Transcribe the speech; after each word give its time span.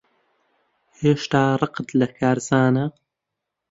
هێشتا 1.01 1.43
ڕقت 1.61 1.87
لە 1.99 2.07
کارزانە؟ 2.17 2.85